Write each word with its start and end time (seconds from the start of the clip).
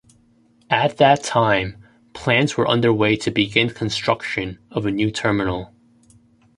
At 0.71 0.97
that 0.97 1.23
time, 1.23 1.77
plans 2.15 2.57
were 2.57 2.67
underway 2.67 3.15
to 3.17 3.29
begin 3.29 3.69
construction 3.69 4.57
of 4.71 4.87
a 4.87 4.91
new 4.91 5.11
terminal. 5.11 5.75